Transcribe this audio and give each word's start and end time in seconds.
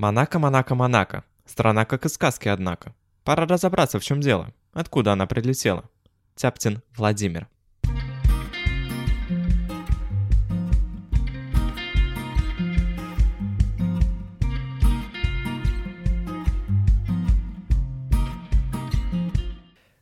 Монако, 0.00 0.38
Монако, 0.38 0.74
Монако. 0.74 1.24
Страна 1.44 1.84
как 1.84 2.06
из 2.06 2.14
сказки, 2.14 2.48
однако. 2.48 2.94
Пора 3.22 3.44
разобраться, 3.44 3.98
в 4.00 4.02
чем 4.02 4.22
дело. 4.22 4.48
Откуда 4.72 5.12
она 5.12 5.26
прилетела? 5.26 5.90
Тяптин 6.36 6.80
Владимир. 6.96 7.48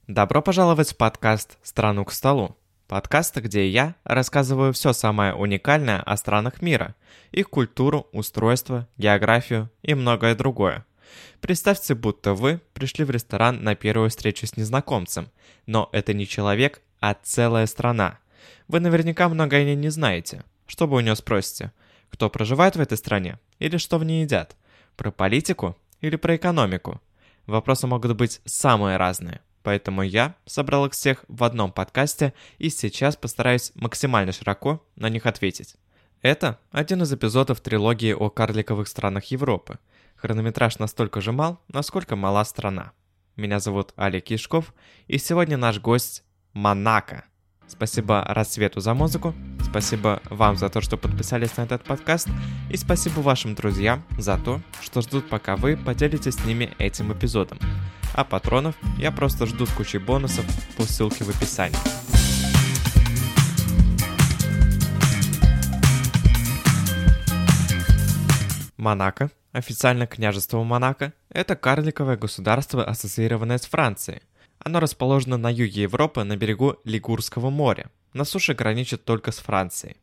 Добро 0.06 0.42
пожаловать 0.42 0.92
в 0.92 0.96
подкаст 0.96 1.58
«Страну 1.64 2.04
к 2.04 2.12
столу». 2.12 2.56
Подкаст, 2.88 3.36
где 3.36 3.68
я 3.68 3.96
рассказываю 4.02 4.72
все 4.72 4.94
самое 4.94 5.34
уникальное 5.34 6.00
о 6.00 6.16
странах 6.16 6.62
мира, 6.62 6.94
их 7.32 7.50
культуру, 7.50 8.08
устройство, 8.12 8.88
географию 8.96 9.70
и 9.82 9.92
многое 9.92 10.34
другое. 10.34 10.86
Представьте, 11.42 11.94
будто 11.94 12.32
вы 12.32 12.62
пришли 12.72 13.04
в 13.04 13.10
ресторан 13.10 13.62
на 13.62 13.74
первую 13.74 14.08
встречу 14.08 14.46
с 14.46 14.56
незнакомцем, 14.56 15.28
но 15.66 15.90
это 15.92 16.14
не 16.14 16.26
человек, 16.26 16.80
а 16.98 17.14
целая 17.22 17.66
страна. 17.66 18.20
Вы 18.68 18.80
наверняка 18.80 19.28
многое 19.28 19.60
о 19.60 19.64
ней 19.64 19.76
не 19.76 19.90
знаете. 19.90 20.42
Что 20.66 20.86
вы 20.86 20.96
у 20.96 21.00
него 21.00 21.14
спросите? 21.14 21.72
Кто 22.08 22.30
проживает 22.30 22.76
в 22.76 22.80
этой 22.80 22.96
стране? 22.96 23.38
Или 23.58 23.76
что 23.76 23.98
в 23.98 24.04
ней 24.04 24.22
едят? 24.22 24.56
Про 24.96 25.10
политику? 25.10 25.76
Или 26.00 26.16
про 26.16 26.36
экономику? 26.36 27.02
Вопросы 27.46 27.86
могут 27.86 28.16
быть 28.16 28.40
самые 28.46 28.96
разные. 28.96 29.42
Поэтому 29.68 30.00
я 30.00 30.34
собрал 30.46 30.86
их 30.86 30.94
всех 30.94 31.26
в 31.28 31.44
одном 31.44 31.72
подкасте 31.72 32.32
и 32.56 32.70
сейчас 32.70 33.16
постараюсь 33.16 33.70
максимально 33.74 34.32
широко 34.32 34.82
на 34.96 35.10
них 35.10 35.26
ответить. 35.26 35.74
Это 36.22 36.58
один 36.70 37.02
из 37.02 37.12
эпизодов 37.12 37.60
трилогии 37.60 38.14
о 38.14 38.30
карликовых 38.30 38.88
странах 38.88 39.26
Европы. 39.26 39.78
Хронометраж 40.16 40.78
настолько 40.78 41.20
же 41.20 41.32
мал, 41.32 41.60
насколько 41.68 42.16
мала 42.16 42.44
страна. 42.44 42.92
Меня 43.36 43.60
зовут 43.60 43.92
Олег 43.96 44.24
Кишков, 44.24 44.72
и 45.06 45.18
сегодня 45.18 45.58
наш 45.58 45.80
гость 45.80 46.24
Монако. 46.54 47.24
Спасибо 47.66 48.24
Рассвету 48.26 48.80
за 48.80 48.94
музыку, 48.94 49.34
спасибо 49.62 50.22
вам 50.30 50.56
за 50.56 50.70
то, 50.70 50.80
что 50.80 50.96
подписались 50.96 51.58
на 51.58 51.64
этот 51.64 51.84
подкаст, 51.84 52.28
и 52.70 52.78
спасибо 52.78 53.20
вашим 53.20 53.54
друзьям 53.54 54.02
за 54.16 54.38
то, 54.38 54.62
что 54.80 55.02
ждут, 55.02 55.28
пока 55.28 55.56
вы 55.56 55.76
поделитесь 55.76 56.36
с 56.36 56.44
ними 56.46 56.74
этим 56.78 57.12
эпизодом. 57.12 57.58
А 58.14 58.24
патронов 58.24 58.74
я 58.98 59.12
просто 59.12 59.46
жду 59.46 59.66
с 59.66 59.70
кучей 59.70 59.98
бонусов 59.98 60.44
по 60.76 60.82
ссылке 60.84 61.24
в 61.24 61.30
описании. 61.30 61.78
Монако, 68.76 69.30
официально 69.52 70.06
княжество 70.06 70.62
Монако, 70.62 71.12
это 71.30 71.56
карликовое 71.56 72.16
государство, 72.16 72.84
ассоциированное 72.84 73.58
с 73.58 73.66
Францией– 73.66 74.22
оно 74.58 74.80
расположено 74.80 75.36
на 75.36 75.50
юге 75.50 75.82
Европы 75.82 76.24
на 76.24 76.36
берегу 76.36 76.76
Лигурского 76.84 77.50
моря. 77.50 77.90
На 78.12 78.24
суше 78.24 78.54
граничит 78.54 79.04
только 79.04 79.32
с 79.32 79.38
Францией. 79.38 79.96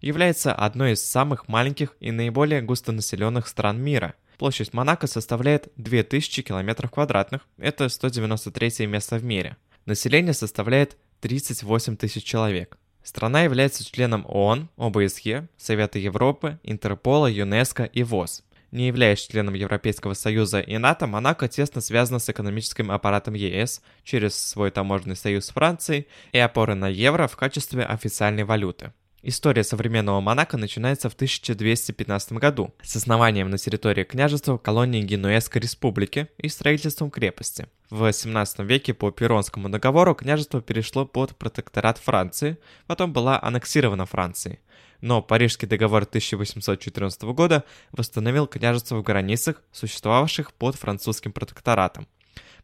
Является 0.00 0.52
одной 0.54 0.92
из 0.92 1.04
самых 1.04 1.48
маленьких 1.48 1.96
и 2.00 2.10
наиболее 2.10 2.62
густонаселенных 2.62 3.48
стран 3.48 3.80
мира. 3.80 4.14
Площадь 4.38 4.72
Монако 4.72 5.06
составляет 5.06 5.72
2000 5.76 6.42
км 6.42 6.88
квадратных, 6.88 7.46
это 7.58 7.88
193 7.88 8.86
место 8.86 9.16
в 9.16 9.24
мире. 9.24 9.56
Население 9.84 10.34
составляет 10.34 10.96
38 11.20 11.96
тысяч 11.96 12.22
человек. 12.24 12.78
Страна 13.02 13.42
является 13.42 13.84
членом 13.84 14.24
ООН, 14.28 14.68
ОБСЕ, 14.76 15.48
Совета 15.56 15.98
Европы, 15.98 16.58
Интерпола, 16.62 17.26
ЮНЕСКО 17.26 17.84
и 17.84 18.02
ВОЗ. 18.02 18.44
Не 18.70 18.88
являясь 18.88 19.26
членом 19.26 19.54
Европейского 19.54 20.12
Союза 20.12 20.60
и 20.60 20.76
НАТО, 20.76 21.06
Монако 21.06 21.48
тесно 21.48 21.80
связано 21.80 22.18
с 22.18 22.28
экономическим 22.28 22.90
аппаратом 22.90 23.32
ЕС 23.32 23.80
через 24.04 24.34
свой 24.36 24.70
таможенный 24.70 25.16
союз 25.16 25.46
с 25.46 25.50
Францией 25.50 26.06
и 26.32 26.38
опоры 26.38 26.74
на 26.74 26.88
евро 26.88 27.28
в 27.28 27.36
качестве 27.36 27.82
официальной 27.82 28.44
валюты. 28.44 28.92
История 29.30 29.62
современного 29.62 30.22
Монако 30.22 30.56
начинается 30.56 31.10
в 31.10 31.12
1215 31.12 32.32
году 32.32 32.72
с 32.82 32.96
основанием 32.96 33.50
на 33.50 33.58
территории 33.58 34.02
княжества 34.02 34.56
колонии 34.56 35.02
Генуэзской 35.02 35.60
республики 35.60 36.30
и 36.38 36.48
строительством 36.48 37.10
крепости. 37.10 37.66
В 37.90 38.10
17 38.10 38.60
веке 38.60 38.94
по 38.94 39.10
Перонскому 39.10 39.68
договору 39.68 40.14
княжество 40.14 40.62
перешло 40.62 41.04
под 41.04 41.36
протекторат 41.36 41.98
Франции, 41.98 42.56
потом 42.86 43.12
была 43.12 43.38
аннексирована 43.38 44.06
Францией 44.06 44.60
но 45.00 45.22
Парижский 45.22 45.68
договор 45.68 46.02
1814 46.02 47.22
года 47.22 47.64
восстановил 47.92 48.46
княжество 48.46 48.96
в 48.96 49.02
границах, 49.02 49.62
существовавших 49.70 50.52
под 50.54 50.74
французским 50.74 51.32
протекторатом. 51.32 52.08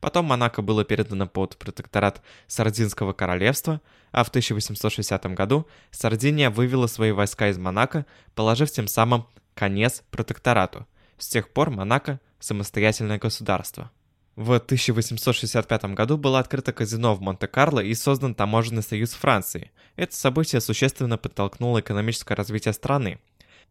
Потом 0.00 0.26
Монако 0.26 0.62
было 0.62 0.84
передано 0.84 1.26
под 1.26 1.56
протекторат 1.56 2.22
Сардинского 2.46 3.12
королевства, 3.12 3.80
а 4.12 4.24
в 4.24 4.28
1860 4.28 5.26
году 5.34 5.66
Сардиния 5.90 6.50
вывела 6.50 6.86
свои 6.86 7.12
войска 7.12 7.48
из 7.48 7.58
Монако, 7.58 8.06
положив 8.34 8.70
тем 8.70 8.88
самым 8.88 9.26
конец 9.54 10.02
протекторату. 10.10 10.86
С 11.18 11.28
тех 11.28 11.48
пор 11.48 11.70
Монако– 11.70 12.20
самостоятельное 12.40 13.18
государство. 13.18 13.90
В 14.36 14.52
1865 14.52 15.84
году 15.94 16.16
было 16.16 16.40
открыто 16.40 16.72
казино 16.72 17.14
в 17.14 17.20
Монте-Карло 17.20 17.78
и 17.80 17.94
создан 17.94 18.34
таможенный 18.34 18.82
союз 18.82 19.12
Франции. 19.12 19.70
Это 19.94 20.16
событие 20.16 20.60
существенно 20.60 21.16
подтолкнуло 21.16 21.78
экономическое 21.78 22.34
развитие 22.34 22.74
страны. 22.74 23.20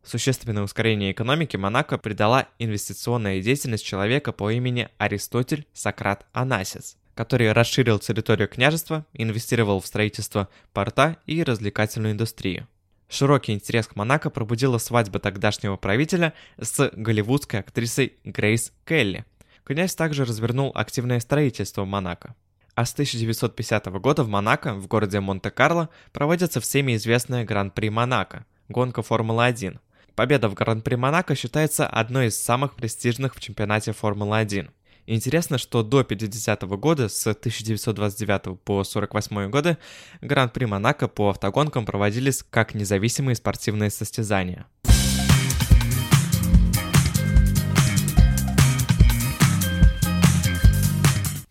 Существенное 0.03 0.63
ускорение 0.63 1.11
экономики 1.11 1.55
Монако 1.55 1.97
придала 1.97 2.47
инвестиционная 2.59 3.41
деятельность 3.41 3.85
человека 3.85 4.31
по 4.31 4.51
имени 4.51 4.89
Аристотель 4.97 5.65
Сократ 5.73 6.25
Анасис, 6.33 6.97
который 7.15 7.51
расширил 7.51 7.99
территорию 7.99 8.47
княжества, 8.47 9.05
инвестировал 9.13 9.79
в 9.79 9.87
строительство 9.87 10.49
порта 10.73 11.17
и 11.25 11.43
развлекательную 11.43 12.13
индустрию. 12.13 12.67
Широкий 13.09 13.53
интерес 13.53 13.87
к 13.87 13.95
Монако 13.95 14.29
пробудила 14.29 14.77
свадьба 14.77 15.19
тогдашнего 15.19 15.77
правителя 15.77 16.33
с 16.59 16.89
голливудской 16.93 17.59
актрисой 17.59 18.13
Грейс 18.23 18.73
Келли– 18.85 19.25
Князь 19.63 19.95
также 19.95 20.25
развернул 20.25 20.71
активное 20.75 21.19
строительство 21.21 21.85
Монако. 21.85 22.35
А 22.75 22.85
с 22.85 22.93
1950 22.93 23.85
года 24.01 24.23
в 24.23 24.27
Монако, 24.27 24.73
в 24.73 24.87
городе 24.87 25.19
Монте-Карло, 25.19 25.89
проводится 26.11 26.59
всеми 26.59 26.95
известная 26.95 27.45
Гран-при 27.45 27.89
Монако– 27.89 28.45
гонка 28.67 29.01
Формулы-1. 29.01 29.79
Победа 30.15 30.47
в 30.47 30.53
Гран-при 30.53 30.95
Монако 30.95 31.35
считается 31.35 31.87
одной 31.87 32.27
из 32.27 32.39
самых 32.39 32.75
престижных 32.75 33.35
в 33.35 33.39
чемпионате 33.39 33.93
Формулы-1. 33.93 34.69
Интересно, 35.07 35.57
что 35.57 35.81
до 35.83 36.03
50 36.03 36.63
-го 36.63 36.77
года, 36.77 37.09
с 37.09 37.25
1929 37.25 38.59
по 38.63 38.83
48 38.83 39.49
годы, 39.49 39.77
Гран-при 40.21 40.65
Монако 40.65 41.07
по 41.07 41.29
автогонкам 41.29 41.85
проводились 41.85 42.43
как 42.49 42.75
независимые 42.75 43.35
спортивные 43.35 43.89
состязания. 43.89 44.67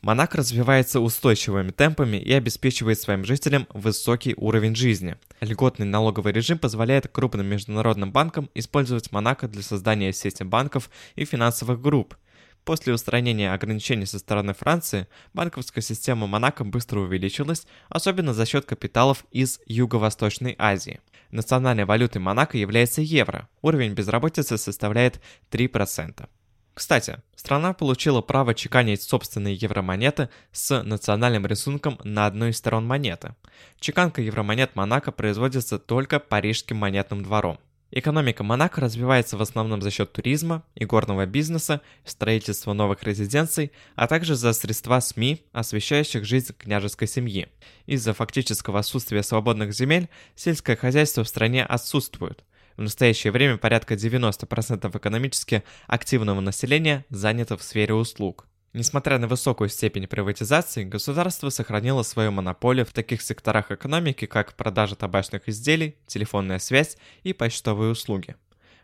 Монако 0.02 0.38
развивается 0.38 0.98
устойчивыми 0.98 1.70
темпами 1.70 2.16
и 2.16 2.32
обеспечивает 2.32 3.00
своим 3.00 3.24
жителям 3.24 3.68
высокий 3.72 4.34
уровень 4.36 4.74
жизни. 4.74 5.14
Льготный 5.40 5.86
налоговый 5.86 6.32
режим 6.32 6.58
позволяет 6.58 7.06
крупным 7.06 7.46
международным 7.46 8.10
банкам 8.10 8.50
использовать 8.54 9.12
Монако 9.12 9.46
для 9.46 9.62
создания 9.62 10.12
сети 10.12 10.42
банков 10.42 10.90
и 11.14 11.24
финансовых 11.24 11.80
групп. 11.80 12.16
После 12.64 12.92
устранения 12.92 13.52
ограничений 13.52 14.06
со 14.06 14.18
стороны 14.18 14.54
Франции, 14.54 15.06
банковская 15.34 15.82
система 15.82 16.26
Монако 16.26 16.64
быстро 16.64 16.98
увеличилась, 16.98 17.64
особенно 17.88 18.34
за 18.34 18.44
счет 18.44 18.64
капиталов 18.64 19.24
из 19.30 19.60
Юго-Восточной 19.66 20.56
Азии. 20.58 20.98
Национальной 21.30 21.84
валютой 21.84 22.20
Монако 22.20 22.58
является 22.58 23.02
евро. 23.02 23.48
Уровень 23.62 23.94
безработицы 23.94 24.58
составляет 24.58 25.20
3%. 25.52 26.28
Кстати, 26.74 27.18
страна 27.36 27.74
получила 27.74 28.22
право 28.22 28.54
чеканить 28.54 29.02
собственные 29.02 29.54
евромонеты 29.54 30.30
с 30.52 30.82
национальным 30.82 31.46
рисунком 31.46 31.98
на 32.02 32.26
одной 32.26 32.50
из 32.50 32.56
сторон 32.56 32.86
монеты. 32.86 33.34
Чеканка 33.78 34.22
евромонет 34.22 34.74
Монако 34.74 35.12
производится 35.12 35.78
только 35.78 36.18
Парижским 36.18 36.78
монетным 36.78 37.22
двором. 37.22 37.58
Экономика 37.94 38.42
Монако 38.42 38.80
развивается 38.80 39.36
в 39.36 39.42
основном 39.42 39.82
за 39.82 39.90
счет 39.90 40.12
туризма 40.12 40.64
и 40.74 40.86
горного 40.86 41.26
бизнеса, 41.26 41.82
строительства 42.06 42.72
новых 42.72 43.02
резиденций, 43.02 43.70
а 43.96 44.06
также 44.06 44.34
за 44.34 44.54
средства 44.54 44.98
СМИ, 44.98 45.44
освещающих 45.52 46.24
жизнь 46.24 46.54
княжеской 46.56 47.06
семьи. 47.06 47.48
Из-за 47.84 48.14
фактического 48.14 48.78
отсутствия 48.78 49.22
свободных 49.22 49.74
земель 49.74 50.08
сельское 50.34 50.74
хозяйство 50.74 51.22
в 51.22 51.28
стране 51.28 51.66
отсутствует. 51.66 52.42
В 52.76 52.82
настоящее 52.82 53.32
время 53.32 53.58
порядка 53.58 53.94
90% 53.94 54.96
экономически 54.96 55.62
активного 55.86 56.40
населения 56.40 57.04
занято 57.10 57.56
в 57.56 57.62
сфере 57.62 57.94
услуг. 57.94 58.46
Несмотря 58.72 59.18
на 59.18 59.28
высокую 59.28 59.68
степень 59.68 60.06
приватизации, 60.06 60.84
государство 60.84 61.50
сохранило 61.50 62.02
свою 62.02 62.30
монополию 62.30 62.86
в 62.86 62.92
таких 62.92 63.20
секторах 63.20 63.70
экономики, 63.70 64.24
как 64.24 64.54
продажа 64.54 64.96
табачных 64.96 65.46
изделий, 65.48 65.96
телефонная 66.06 66.58
связь 66.58 66.96
и 67.22 67.34
почтовые 67.34 67.92
услуги. 67.92 68.34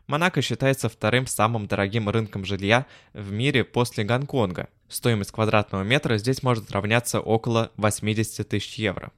Монако 0.06 0.42
считается 0.42 0.90
вторым 0.90 1.26
самым 1.26 1.66
дорогим 1.66 2.08
рынком 2.10 2.44
жилья 2.44 2.86
в 3.14 3.32
мире 3.32 3.64
после 3.64 4.04
Гонконга. 4.04 4.68
Стоимость 4.88 5.32
квадратного 5.32 5.82
метра 5.82 6.18
здесь 6.18 6.42
может 6.42 6.70
равняться 6.70 7.20
около 7.20 7.72
80 7.76 8.46
тысяч 8.46 8.74
евро. 8.74 9.10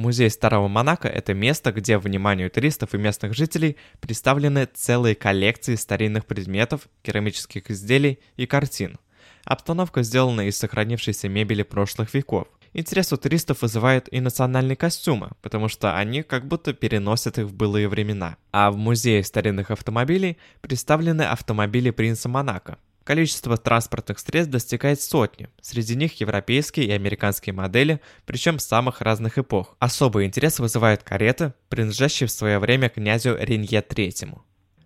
Музей 0.00 0.30
Старого 0.30 0.66
Монако– 0.66 1.08
это 1.08 1.34
место, 1.34 1.72
где 1.72 1.98
вниманию 1.98 2.50
туристов 2.50 2.94
и 2.94 2.98
местных 2.98 3.34
жителей 3.34 3.76
представлены 4.00 4.66
целые 4.72 5.14
коллекции 5.14 5.74
старинных 5.74 6.24
предметов, 6.24 6.88
керамических 7.02 7.70
изделий 7.70 8.18
и 8.38 8.46
картин. 8.46 8.98
Обстановка 9.44 10.02
сделана 10.02 10.48
из 10.48 10.56
сохранившейся 10.56 11.28
мебели 11.28 11.62
прошлых 11.62 12.14
веков. 12.14 12.48
Интерес 12.72 13.12
у 13.12 13.18
туристов 13.18 13.60
вызывает 13.60 14.10
и 14.10 14.20
национальные 14.20 14.76
костюмы, 14.76 15.32
потому 15.42 15.68
что 15.68 15.94
они 15.94 16.22
как 16.22 16.46
будто 16.46 16.72
переносят 16.72 17.36
их 17.38 17.46
в 17.46 17.54
былые 17.54 17.86
времена. 17.86 18.36
А 18.52 18.70
в 18.70 18.78
музее 18.78 19.22
старинных 19.22 19.70
автомобилей 19.70 20.38
представлены 20.62 21.22
автомобили 21.22 21.90
принца 21.90 22.26
Монако. 22.26 22.78
Количество 23.04 23.56
транспортных 23.56 24.18
средств 24.18 24.52
достигает 24.52 25.00
сотни. 25.00 25.48
Среди 25.60 25.96
них 25.96 26.20
европейские 26.20 26.86
и 26.86 26.92
американские 26.92 27.54
модели, 27.54 28.00
причем 28.26 28.58
самых 28.58 29.00
разных 29.00 29.38
эпох. 29.38 29.76
Особый 29.78 30.26
интерес 30.26 30.58
вызывают 30.58 31.02
кареты, 31.02 31.54
принадлежащие 31.68 32.26
в 32.26 32.32
свое 32.32 32.58
время 32.58 32.88
князю 32.88 33.36
Ренье 33.40 33.80
III. 33.80 34.38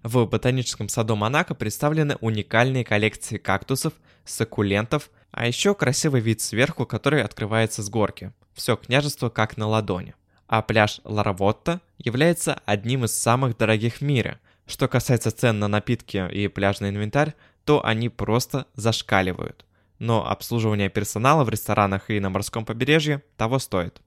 В 0.05 0.27
ботаническом 0.27 0.89
саду 0.89 1.17
Монако 1.17 1.55
представлены 1.55 2.17
уникальные 2.21 2.85
коллекции 2.85 3.39
кактусов, 3.39 3.95
саккулентов, 4.25 5.11
а 5.31 5.47
еще 5.47 5.75
красивый 5.75 6.21
вид 6.21 6.41
сверху, 6.41 6.87
который 6.87 7.23
открывается 7.23 7.83
с 7.83 7.89
горки. 7.89 8.33
Все 8.53 8.77
княжество 8.77 9.31
как 9.31 9.57
на 9.57 9.67
ладони. 9.67 10.15
А 10.47 10.63
пляж 10.63 11.01
Ларавотта 11.05 11.81
является 11.99 12.61
одним 12.67 13.07
из 13.07 13.15
самых 13.17 13.57
дорогих 13.57 13.97
в 13.97 14.01
мире. 14.03 14.39
Что 14.67 14.89
касается 14.89 15.31
цен 15.31 15.59
на 15.59 15.69
напитки 15.69 16.31
и 16.31 16.49
пляжный 16.49 16.91
инвентарь, 16.91 17.35
то 17.65 17.85
они 17.85 18.09
просто 18.09 18.67
зашкаливают. 18.75 19.65
Но 19.99 20.29
обслуживание 20.29 20.89
персонала 20.89 21.45
в 21.45 21.49
ресторанах 21.49 22.11
и 22.11 22.21
на 22.21 22.31
морском 22.31 22.65
побережье 22.65 23.23
того 23.37 23.59
стоит. 23.59 24.01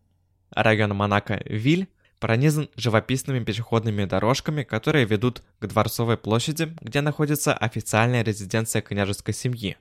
Район 0.51 0.93
Монако-Виль 0.93 1.87
пронизан 2.19 2.69
живописными 2.75 3.43
пешеходными 3.43 4.05
дорожками, 4.05 4.63
которые 4.63 5.05
ведут 5.05 5.43
к 5.59 5.67
Дворцовой 5.67 6.17
площади, 6.17 6.75
где 6.81 7.01
находится 7.01 7.53
официальная 7.53 8.23
резиденция 8.23 8.81
княжеской 8.81 9.33
семьи. 9.33 9.77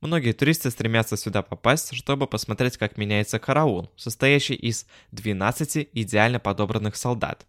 Многие 0.00 0.32
туристы 0.32 0.70
стремятся 0.70 1.16
сюда 1.16 1.42
попасть, 1.42 1.94
чтобы 1.94 2.26
посмотреть, 2.26 2.76
как 2.76 2.96
меняется 2.96 3.38
караул, 3.38 3.90
состоящий 3.96 4.54
из 4.54 4.86
12 5.12 5.88
идеально 5.92 6.40
подобранных 6.40 6.96
солдат. 6.96 7.46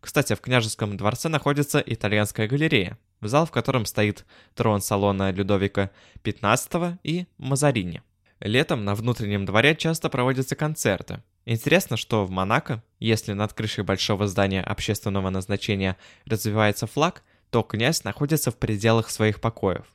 Кстати, 0.00 0.34
в 0.34 0.40
княжеском 0.40 0.96
дворце 0.96 1.28
находится 1.28 1.82
итальянская 1.84 2.46
галерея, 2.46 2.98
в 3.20 3.28
зал 3.28 3.46
в 3.46 3.50
котором 3.50 3.84
стоит 3.84 4.24
трон 4.54 4.80
салона 4.80 5.30
Людовика 5.30 5.90
XV 6.24 6.98
и 7.02 7.26
Мазарини. 7.38 8.02
Летом 8.40 8.84
на 8.84 8.94
внутреннем 8.94 9.44
дворе 9.44 9.74
часто 9.74 10.08
проводятся 10.08 10.54
концерты. 10.54 11.22
Интересно, 11.44 11.96
что 11.96 12.24
в 12.24 12.30
Монако, 12.30 12.82
если 13.00 13.32
над 13.32 13.52
крышей 13.52 13.82
большого 13.82 14.28
здания 14.28 14.62
общественного 14.62 15.30
назначения 15.30 15.96
развивается 16.26 16.86
флаг, 16.86 17.22
то 17.50 17.62
князь 17.62 18.04
находится 18.04 18.50
в 18.50 18.56
пределах 18.56 19.10
своих 19.10 19.40
покоев. 19.40 19.86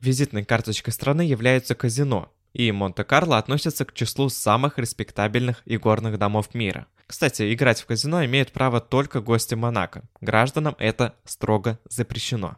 Визитной 0.00 0.44
карточкой 0.44 0.92
страны 0.92 1.22
является 1.22 1.74
казино, 1.74 2.32
и 2.52 2.72
Монте-Карло 2.72 3.38
относится 3.38 3.84
к 3.84 3.92
числу 3.92 4.28
самых 4.28 4.78
респектабельных 4.78 5.62
игорных 5.66 6.18
домов 6.18 6.54
мира. 6.54 6.86
Кстати, 7.06 7.52
играть 7.52 7.80
в 7.80 7.86
казино 7.86 8.24
имеют 8.24 8.52
право 8.52 8.80
только 8.80 9.20
гости 9.20 9.54
Монако. 9.54 10.02
Гражданам 10.20 10.74
это 10.78 11.14
строго 11.24 11.78
запрещено. 11.88 12.56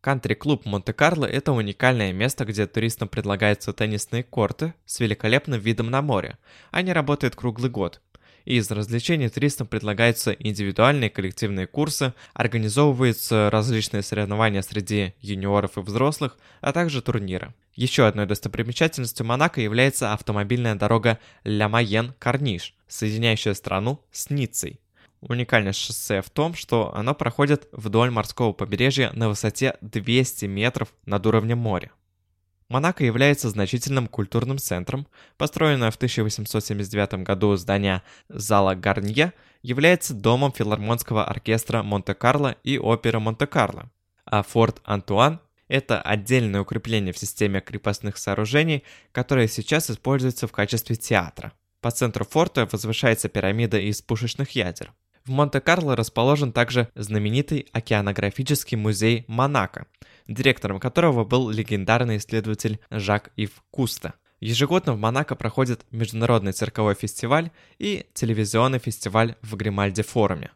Кантри-клуб 0.00 0.64
Монте-Карло– 0.64 1.24
это 1.26 1.52
уникальное 1.52 2.12
место, 2.12 2.44
где 2.44 2.66
туристам 2.66 3.08
предлагаются 3.08 3.72
теннисные 3.72 4.22
корты 4.22 4.74
с 4.84 5.00
великолепным 5.00 5.58
видом 5.58 5.90
на 5.90 6.02
море. 6.02 6.38
Они 6.70 6.92
работают 6.92 7.34
круглый 7.34 7.70
год. 7.70 8.00
Из 8.46 8.70
развлечений 8.70 9.28
туристам 9.28 9.66
предлагаются 9.66 10.30
индивидуальные 10.30 11.10
коллективные 11.10 11.66
курсы, 11.66 12.14
организовываются 12.32 13.50
различные 13.50 14.02
соревнования 14.02 14.62
среди 14.62 15.14
юниоров 15.20 15.76
и 15.76 15.80
взрослых, 15.80 16.38
а 16.60 16.72
также 16.72 17.02
турниры. 17.02 17.54
Еще 17.74 18.06
одной 18.06 18.26
достопримечательностью 18.26 19.26
Монако 19.26 19.60
является 19.60 20.12
автомобильная 20.12 20.76
дорога 20.76 21.18
Ля 21.42 21.68
Майен-Карниш, 21.68 22.74
соединяющая 22.86 23.54
страну 23.54 24.00
с 24.12 24.30
Ниццей. 24.30 24.78
Уникальность 25.20 25.80
шоссе 25.80 26.22
в 26.22 26.30
том, 26.30 26.54
что 26.54 26.94
оно 26.94 27.14
проходит 27.14 27.68
вдоль 27.72 28.10
морского 28.10 28.52
побережья 28.52 29.10
на 29.12 29.28
высоте 29.28 29.76
200 29.80 30.44
метров 30.46 30.92
над 31.04 31.26
уровнем 31.26 31.58
моря. 31.58 31.90
Монако 32.68 33.04
является 33.04 33.48
значительным 33.48 34.08
культурным 34.08 34.58
центром. 34.58 35.06
Построенное 35.36 35.90
в 35.90 35.96
1879 35.96 37.22
году 37.22 37.54
здание 37.56 38.02
зала 38.28 38.74
Гарнье 38.74 39.32
является 39.62 40.14
домом 40.14 40.52
филармонского 40.52 41.24
оркестра 41.24 41.82
Монте-Карло 41.82 42.56
и 42.64 42.78
оперы 42.78 43.20
Монте-Карло. 43.20 43.90
А 44.24 44.42
форт 44.42 44.80
Антуан– 44.84 45.40
это 45.68 46.02
отдельное 46.02 46.60
укрепление 46.60 47.12
в 47.12 47.18
системе 47.18 47.60
крепостных 47.60 48.16
сооружений, 48.16 48.82
которое 49.12 49.46
сейчас 49.46 49.88
используется 49.88 50.48
в 50.48 50.52
качестве 50.52 50.96
театра. 50.96 51.52
По 51.80 51.92
центру 51.92 52.24
форта 52.24 52.68
возвышается 52.70 53.28
пирамида 53.28 53.78
из 53.78 54.02
пушечных 54.02 54.50
ядер. 54.50 54.92
В 55.26 55.30
Монте-Карло 55.30 55.96
расположен 55.96 56.52
также 56.52 56.88
знаменитый 56.94 57.66
океанографический 57.72 58.76
музей 58.76 59.24
Монако, 59.26 59.88
директором 60.28 60.78
которого 60.78 61.24
был 61.24 61.50
легендарный 61.50 62.18
исследователь 62.18 62.78
Жак-Ив 62.92 63.50
Куста. 63.72 64.14
Ежегодно 64.38 64.92
в 64.92 65.00
Монако 65.00 65.34
проходит 65.34 65.84
международный 65.90 66.52
цирковой 66.52 66.94
фестиваль 66.94 67.50
и 67.80 68.06
телевизионный 68.14 68.78
фестиваль 68.78 69.34
в 69.42 69.56
Гримальде 69.56 70.04
форуме. 70.04 70.52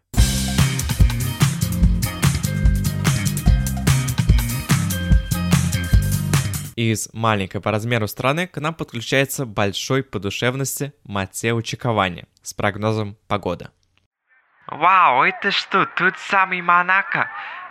Из 6.77 7.09
маленькой 7.13 7.61
по 7.61 7.73
размеру 7.73 8.07
страны 8.07 8.47
к 8.47 8.61
нам 8.61 8.75
подключается 8.75 9.47
большой 9.47 10.05
по 10.05 10.21
душевности 10.21 10.93
Матео 11.03 11.61
Чиковани 11.61 12.27
с 12.43 12.55
прогнозом 12.55 13.19
погоды. 13.27 13.71
Вау, 14.71 15.25
это 15.25 15.51
что, 15.51 15.85
тут 15.85 16.17
самый 16.17 16.63
Монако? 16.63 17.29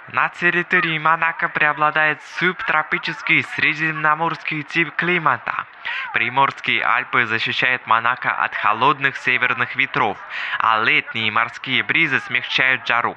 На 0.10 0.28
территории 0.28 0.98
Монако 0.98 1.48
преобладает 1.48 2.22
субтропический 2.24 3.44
средиземноморский 3.44 4.64
тип 4.64 4.94
климата. 4.98 5.66
Приморские 6.14 6.84
Альпы 6.84 7.26
защищают 7.26 7.88
Монако 7.88 8.32
от 8.32 8.54
холодных 8.54 9.16
северных 9.16 9.78
ветров, 9.78 10.18
а 10.58 10.84
летние 10.84 11.32
морские 11.32 11.84
бризы 11.84 12.20
смягчают 12.20 12.86
жару. 12.86 13.16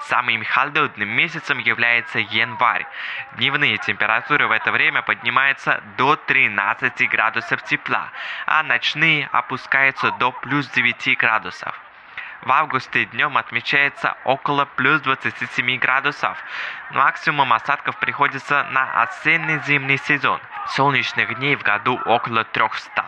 Самым 0.00 0.42
холодным 0.44 1.10
месяцем 1.10 1.58
является 1.58 2.20
январь. 2.20 2.86
Дневные 3.36 3.76
температуры 3.76 4.46
в 4.46 4.52
это 4.52 4.72
время 4.72 5.02
поднимаются 5.02 5.82
до 5.98 6.16
13 6.16 7.10
градусов 7.10 7.62
тепла, 7.64 8.10
а 8.46 8.62
ночные 8.62 9.28
опускаются 9.32 10.12
до 10.12 10.32
плюс 10.32 10.66
9 10.68 11.18
градусов. 11.18 11.78
В 12.48 12.50
августе 12.50 13.04
днем 13.04 13.36
отмечается 13.36 14.16
около 14.24 14.64
плюс 14.64 15.02
27 15.02 15.78
градусов. 15.78 16.38
Максимум 16.92 17.52
осадков 17.52 18.00
приходится 18.00 18.64
на 18.72 19.02
осенне-зимний 19.02 19.98
сезон. 19.98 20.40
Солнечных 20.68 21.38
дней 21.38 21.56
в 21.56 21.62
году 21.62 22.00
около 22.06 22.44
300. 22.44 23.04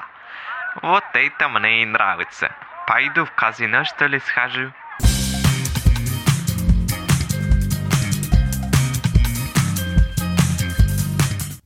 Вот 0.82 1.04
это 1.14 1.49
мне 1.49 1.85
и 1.85 1.87
нравится. 1.87 2.54
Пойду 2.87 3.25
в 3.25 3.32
казино, 3.32 3.85
что 3.85 4.09
ли, 4.09 4.18
схожу. 4.18 4.75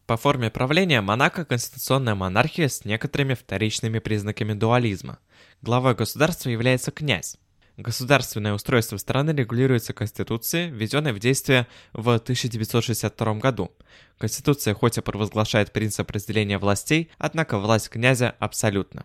По 0.06 0.16
форме 0.16 0.48
правления 0.48 1.00
Монако– 1.00 1.44
конституционная 1.46 2.14
монархия 2.14 2.68
с 2.68 2.84
некоторыми 2.84 3.34
вторичными 3.34 3.98
признаками 3.98 4.52
дуализма. 4.52 5.18
Главой 5.60 5.96
государства 5.96 6.50
является 6.50 6.92
князь. 6.92 7.36
Государственное 7.76 8.54
устройство 8.54 8.96
страны 8.98 9.32
регулируется 9.32 9.92
Конституцией, 9.92 10.70
введенной 10.70 11.12
в 11.12 11.18
действие 11.18 11.66
в 11.92 12.08
1962 12.08 13.34
году. 13.34 13.72
Конституция 14.16 14.74
хоть 14.74 14.96
и 14.96 15.00
провозглашает 15.00 15.72
принцип 15.72 16.08
разделения 16.12 16.58
властей, 16.58 17.10
однако 17.18 17.58
власть 17.58 17.88
князя 17.88 18.36
абсолютна. 18.38 19.04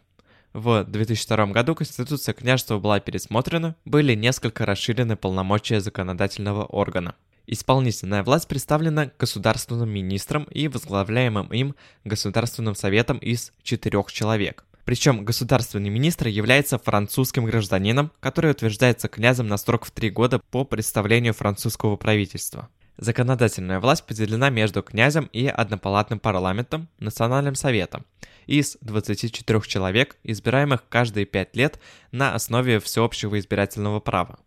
В 0.53 0.83
2002 0.83 1.47
году 1.47 1.73
Конституция 1.73 2.33
княжества 2.33 2.77
была 2.77 2.99
пересмотрена, 2.99 3.75
были 3.85 4.13
несколько 4.13 4.67
расширены 4.67 5.15
полномочия 5.15 5.81
законодательного 5.81 6.65
органа. 6.65 7.15
Исполнительная 7.47 8.23
власть 8.23 8.47
представлена 8.47 9.11
государственным 9.17 9.89
министром 9.89 10.43
и 10.43 10.67
возглавляемым 10.67 11.47
им 11.47 11.75
Государственным 12.03 12.75
советом 12.75 13.17
из 13.17 13.51
четырех 13.63 14.11
человек. 14.11 14.65
Причем 14.89 15.23
государственный 15.23 15.91
министр 15.91 16.29
является 16.29 16.79
французским 16.79 17.45
гражданином, 17.45 18.11
который 18.19 18.49
утверждается 18.49 19.07
князем 19.07 19.47
на 19.47 19.57
срок 19.57 19.85
в 19.85 19.91
три 19.91 20.09
года 20.09 20.39
по 20.49 20.65
представлению 20.65 21.35
французского 21.35 21.95
правительства. 21.95 22.69
Законодательная 22.97 23.79
власть 23.79 24.07
поделена 24.07 24.49
между 24.49 24.81
князем 24.81 25.29
и 25.31 25.45
однопалатным 25.45 26.17
парламентом, 26.17 26.87
национальным 26.97 27.53
советом, 27.53 28.03
из 28.47 28.79
24 28.81 29.61
человек, 29.67 30.17
избираемых 30.23 30.83
каждые 30.89 31.27
5 31.27 31.55
лет 31.55 31.79
на 32.11 32.33
основе 32.33 32.79
всеобщего 32.79 33.37
избирательного 33.37 33.99
права. 33.99 34.39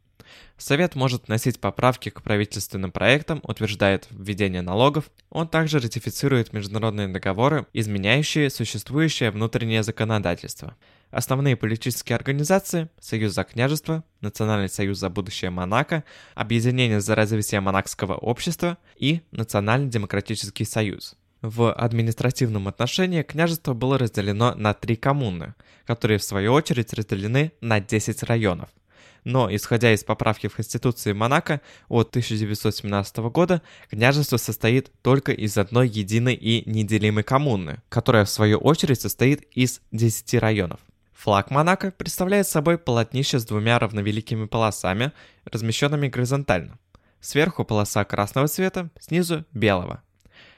Совет 0.58 0.94
может 0.94 1.26
вносить 1.26 1.60
поправки 1.60 2.08
к 2.08 2.22
правительственным 2.22 2.92
проектам, 2.92 3.40
утверждает 3.42 4.06
введение 4.10 4.62
налогов. 4.62 5.10
Он 5.30 5.48
также 5.48 5.78
ратифицирует 5.78 6.52
международные 6.52 7.08
договоры, 7.08 7.66
изменяющие 7.72 8.50
существующее 8.50 9.30
внутреннее 9.30 9.82
законодательство. 9.82 10.76
Основные 11.10 11.56
политические 11.56 12.16
организации– 12.16 12.88
Союз 13.00 13.34
за 13.34 13.44
княжество, 13.44 14.02
Национальный 14.22 14.70
союз 14.70 14.98
за 14.98 15.10
будущее 15.10 15.50
Монако, 15.50 16.04
Объединение 16.34 17.00
за 17.00 17.14
развитие 17.14 17.60
монакского 17.60 18.14
общества 18.14 18.78
и 18.96 19.20
Национальный 19.30 19.90
демократический 19.90 20.64
союз. 20.64 21.16
В 21.42 21.72
административном 21.72 22.68
отношении 22.68 23.22
княжество 23.22 23.74
было 23.74 23.98
разделено 23.98 24.54
на 24.54 24.74
три 24.74 24.96
коммуны, 24.96 25.54
которые 25.84 26.18
в 26.18 26.24
свою 26.24 26.52
очередь 26.52 26.94
разделены 26.94 27.52
на 27.60 27.80
10 27.80 28.22
районов– 28.22 28.70
но, 29.24 29.54
исходя 29.54 29.92
из 29.92 30.04
поправки 30.04 30.48
в 30.48 30.56
Конституции 30.56 31.12
Монако 31.12 31.60
от 31.88 32.08
1917 32.10 33.16
года, 33.30 33.62
княжество 33.90 34.36
состоит 34.36 34.90
только 35.02 35.32
из 35.32 35.56
одной 35.56 35.88
единой 35.88 36.34
и 36.34 36.68
неделимой 36.68 37.22
коммуны, 37.22 37.82
которая 37.88 38.24
в 38.24 38.30
свою 38.30 38.58
очередь 38.58 39.00
состоит 39.00 39.42
из 39.52 39.80
10 39.92 40.34
районов. 40.34 40.80
Флаг 41.12 41.50
Монако 41.50 41.92
представляет 41.92 42.48
собой 42.48 42.78
полотнище 42.78 43.38
с 43.38 43.44
двумя 43.44 43.78
равновеликими 43.78 44.46
полосами, 44.46 45.12
размещенными 45.44 46.08
горизонтально. 46.08 46.78
Сверху 47.20 47.64
полоса 47.64 48.04
красного 48.04 48.48
цвета, 48.48 48.90
снизу 48.98 49.44
белого. 49.52 50.02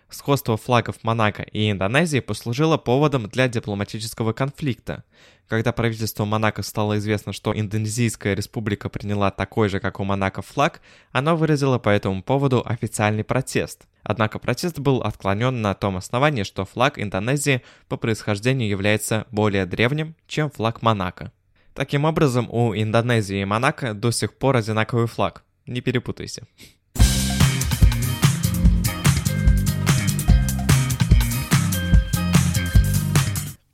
Сходство 0.08 0.56
флагов 0.56 1.02
Монако 1.02 1.42
и 1.42 1.70
Индонезии 1.70 2.20
послужило 2.20 2.78
поводом 2.78 3.28
для 3.28 3.48
дипломатического 3.48 4.32
конфликта. 4.32 5.04
Когда 5.48 5.72
правительству 5.72 6.24
Монако 6.24 6.62
стало 6.62 6.96
известно, 6.98 7.32
что 7.32 7.52
Индонезийская 7.58 8.34
республика 8.34 8.88
приняла 8.88 9.30
такой 9.30 9.68
же, 9.68 9.78
как 9.78 10.00
у 10.00 10.04
Монако, 10.04 10.40
флаг, 10.40 10.80
оно 11.12 11.36
выразило 11.36 11.78
по 11.78 11.90
этому 11.90 12.22
поводу 12.22 12.62
официальный 12.64 13.24
протест. 13.24 13.86
Однако 14.02 14.38
протест 14.38 14.78
был 14.78 15.02
отклонен 15.02 15.60
на 15.60 15.74
том 15.74 15.96
основании, 15.96 16.44
что 16.44 16.64
флаг 16.64 16.98
Индонезии 16.98 17.62
по 17.88 17.96
происхождению 17.96 18.68
является 18.68 19.26
более 19.30 19.66
древним, 19.66 20.16
чем 20.26 20.50
флаг 20.50 20.80
Монако. 20.80 21.30
Таким 21.74 22.04
образом, 22.04 22.48
у 22.50 22.74
Индонезии 22.74 23.42
и 23.42 23.44
Монако 23.44 23.94
до 23.94 24.12
сих 24.12 24.34
пор 24.38 24.56
одинаковый 24.56 25.08
флаг. 25.08 25.44
Не 25.66 25.80
перепутайся. 25.80 26.46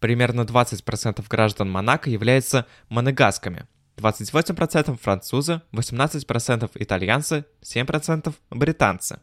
Примерно 0.01 0.43
20% 0.43 1.25
граждан 1.29 1.71
Монако 1.71 2.11
являются 2.11 2.67
монегасками, 2.89 3.67
28% 3.99 4.99
французы, 4.99 5.61
18% 5.73 6.71
итальянцы, 6.75 7.45
7% 7.63 8.35
британцы. 8.51 9.21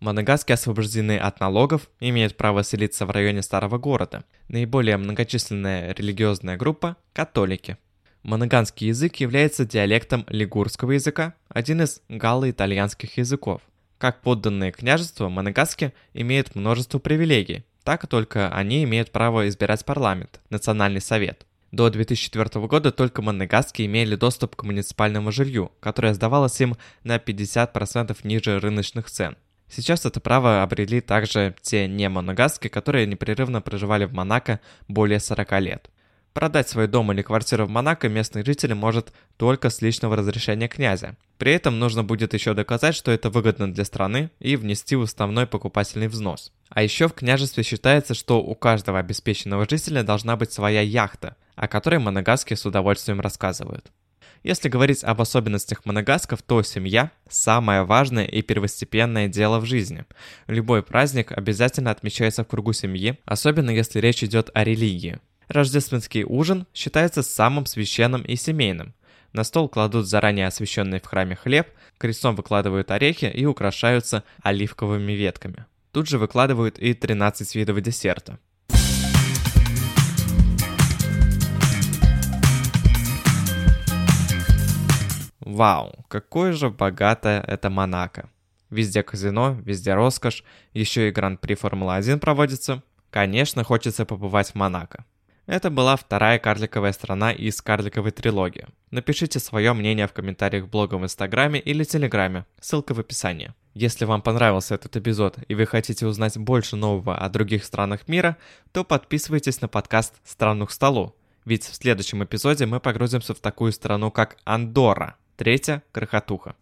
Монегаски 0.00 0.52
освобождены 0.52 1.16
от 1.16 1.40
налогов, 1.40 1.88
имеют 2.00 2.36
право 2.36 2.62
селиться 2.62 3.06
в 3.06 3.10
районе 3.10 3.40
старого 3.40 3.78
города. 3.78 4.24
Наиболее 4.48 4.96
многочисленная 4.96 5.94
религиозная 5.94 6.56
группа– 6.56 6.96
католики. 7.12 7.78
Моноганский 8.22 8.88
язык 8.88 9.16
является 9.16 9.64
диалектом 9.64 10.26
лигурского 10.28 10.92
языка, 10.92 11.34
один 11.48 11.82
из 11.82 12.02
галло-итальянских 12.08 13.16
языков. 13.16 13.62
Как 13.98 14.20
подданные 14.20 14.72
княжества, 14.72 15.28
монегаски 15.28 15.94
имеют 16.12 16.54
множество 16.54 16.98
привилегий, 16.98 17.64
так 17.84 18.06
только 18.06 18.48
они 18.48 18.84
имеют 18.84 19.10
право 19.12 19.48
избирать 19.48 19.84
парламент, 19.84 20.40
национальный 20.50 21.00
совет. 21.00 21.46
До 21.72 21.88
2004 21.88 22.66
года 22.66 22.92
только 22.92 23.22
монегаски 23.22 23.82
имели 23.86 24.14
доступ 24.14 24.56
к 24.56 24.62
муниципальному 24.62 25.32
жилью, 25.32 25.72
которое 25.80 26.12
сдавалось 26.12 26.60
им 26.60 26.76
на 27.02 27.16
50% 27.16 28.16
ниже 28.24 28.58
рыночных 28.60 29.10
цен. 29.10 29.36
Сейчас 29.70 30.04
это 30.04 30.20
право 30.20 30.62
обрели 30.62 31.00
также 31.00 31.54
те 31.62 31.88
не 31.88 32.10
монегаски, 32.10 32.68
которые 32.68 33.06
непрерывно 33.06 33.62
проживали 33.62 34.04
в 34.04 34.12
Монако 34.12 34.60
более 34.86 35.18
40 35.18 35.60
лет. 35.60 35.90
Продать 36.32 36.68
свой 36.68 36.88
дом 36.88 37.12
или 37.12 37.20
квартиру 37.20 37.66
в 37.66 37.68
Монако 37.68 38.08
местный 38.08 38.44
житель 38.44 38.74
может 38.74 39.12
только 39.36 39.68
с 39.68 39.82
личного 39.82 40.16
разрешения 40.16 40.66
князя. 40.66 41.16
При 41.36 41.52
этом 41.52 41.78
нужно 41.78 42.04
будет 42.04 42.32
еще 42.32 42.54
доказать, 42.54 42.94
что 42.94 43.10
это 43.10 43.28
выгодно 43.28 43.72
для 43.72 43.84
страны 43.84 44.30
и 44.38 44.56
внести 44.56 44.96
уставной 44.96 45.46
покупательный 45.46 46.08
взнос. 46.08 46.52
А 46.70 46.82
еще 46.82 47.08
в 47.08 47.12
княжестве 47.12 47.62
считается, 47.62 48.14
что 48.14 48.40
у 48.40 48.54
каждого 48.54 48.98
обеспеченного 48.98 49.66
жителя 49.68 50.02
должна 50.02 50.36
быть 50.36 50.52
своя 50.52 50.80
яхта, 50.80 51.36
о 51.54 51.68
которой 51.68 51.98
моногаски 51.98 52.54
с 52.54 52.64
удовольствием 52.64 53.20
рассказывают. 53.20 53.92
Если 54.42 54.70
говорить 54.70 55.04
об 55.04 55.20
особенностях 55.20 55.84
моногасков, 55.84 56.42
то 56.42 56.62
семья– 56.62 57.12
самое 57.28 57.84
важное 57.84 58.24
и 58.24 58.40
первостепенное 58.42 59.28
дело 59.28 59.60
в 59.60 59.66
жизни. 59.66 60.04
Любой 60.46 60.82
праздник 60.82 61.30
обязательно 61.30 61.90
отмечается 61.90 62.42
в 62.42 62.48
кругу 62.48 62.72
семьи, 62.72 63.18
особенно 63.24 63.70
если 63.70 64.00
речь 64.00 64.24
идет 64.24 64.50
о 64.54 64.64
религии. 64.64 65.20
Рождественский 65.52 66.24
ужин 66.24 66.66
считается 66.72 67.22
самым 67.22 67.66
священным 67.66 68.22
и 68.22 68.36
семейным. 68.36 68.94
На 69.34 69.44
стол 69.44 69.68
кладут 69.68 70.06
заранее 70.06 70.46
освященный 70.46 70.98
в 70.98 71.04
храме 71.04 71.36
хлеб, 71.36 71.68
крестом 71.98 72.34
выкладывают 72.36 72.90
орехи 72.90 73.26
и 73.26 73.44
украшаются 73.44 74.24
оливковыми 74.42 75.12
ветками. 75.12 75.66
Тут 75.90 76.08
же 76.08 76.16
выкладывают 76.16 76.78
и 76.78 76.94
13 76.94 77.54
видов 77.54 77.82
десерта. 77.82 78.38
Вау, 85.40 86.06
какое 86.08 86.52
же 86.52 86.70
богатое 86.70 87.42
это 87.42 87.68
Монако. 87.68 88.30
Везде 88.70 89.02
казино, 89.02 89.58
везде 89.66 89.92
роскошь, 89.92 90.44
еще 90.72 91.08
и 91.08 91.10
Гран-при 91.10 91.54
Формула-1 91.54 92.20
проводится. 92.20 92.82
Конечно, 93.10 93.64
хочется 93.64 94.06
побывать 94.06 94.52
в 94.52 94.54
Монако. 94.54 95.04
Это 95.52 95.68
была 95.68 95.96
вторая 95.96 96.38
карликовая 96.38 96.92
страна 96.92 97.30
из 97.30 97.60
карликовой 97.60 98.10
трилогии. 98.10 98.68
Напишите 98.90 99.38
свое 99.38 99.74
мнение 99.74 100.06
в 100.06 100.14
комментариях 100.14 100.66
блога 100.66 100.94
в 100.94 101.04
Инстаграме 101.04 101.60
или 101.60 101.84
Телеграме, 101.84 102.46
ссылка 102.58 102.94
в 102.94 103.00
описании. 103.00 103.52
Если 103.74 104.06
вам 104.06 104.22
понравился 104.22 104.76
этот 104.76 104.96
эпизод 104.96 105.36
и 105.48 105.54
вы 105.54 105.66
хотите 105.66 106.06
узнать 106.06 106.38
больше 106.38 106.76
нового 106.76 107.18
о 107.18 107.28
других 107.28 107.64
странах 107.64 108.08
мира, 108.08 108.38
то 108.72 108.82
подписывайтесь 108.82 109.60
на 109.60 109.68
подкаст 109.68 110.14
«Страну 110.24 110.66
к 110.66 110.70
столу», 110.70 111.14
ведь 111.44 111.64
в 111.64 111.74
следующем 111.74 112.24
эпизоде 112.24 112.64
мы 112.64 112.80
погрузимся 112.80 113.34
в 113.34 113.40
такую 113.40 113.72
страну, 113.72 114.10
как 114.10 114.38
Андорра, 114.44 115.16
третья 115.36 115.82
крохотуха. 115.92 116.56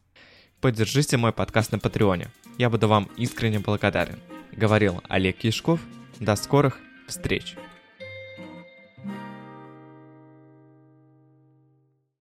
Поддержите 0.61 1.17
мой 1.17 1.33
подкаст 1.33 1.71
на 1.71 1.79
Патреоне, 1.79 2.33
я 2.59 2.69
буду 2.69 2.89
вам 2.89 3.09
искренне 3.17 3.61
благодарен. 3.61 4.19
Говорил 4.51 5.01
Олег 5.09 5.45
Яшков, 5.45 5.79
до 6.19 6.35
скорых 6.35 6.81
встреч! 7.07 7.55